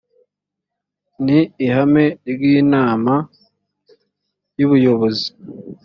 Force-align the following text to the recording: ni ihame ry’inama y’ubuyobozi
ni 1.25 1.39
ihame 1.65 2.05
ry’inama 2.31 3.13
y’ubuyobozi 4.57 5.29